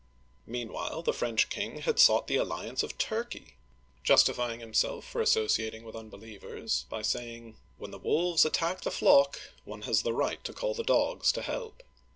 [0.47, 3.53] Meanwhile, the French king had sought the alliance of Turkey,
[4.03, 9.83] justifying himself for associating with unbelievers by saying:" When the wolves attack the flock, one
[9.83, 11.83] has the right to call the dogs to help